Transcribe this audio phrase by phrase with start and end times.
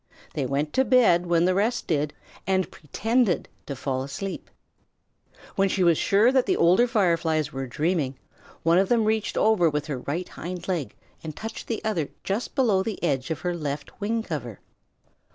[0.33, 2.11] They went to bed when the rest did
[2.47, 4.49] and pretended to fall asleep.
[5.55, 8.17] When she was sure that the older Fireflies were dreaming,
[8.63, 12.55] one of them reached over with her right hind leg and touched the other just
[12.55, 14.59] below the edge of her left wing cover.